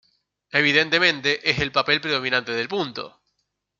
[0.51, 3.21] Evidentemente, es el papel predominante del punto.